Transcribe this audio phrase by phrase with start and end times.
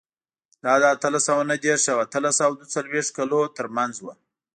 [0.63, 4.05] دا د اتلس سوه نهه دېرش او اتلس سوه دوه څلوېښت کلونو ترمنځ و.